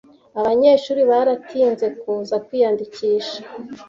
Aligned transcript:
abanyeshuri 0.39 1.01
baratinze 1.09 1.85
kuza 1.99 2.35
kwiyandikisha 2.45 3.39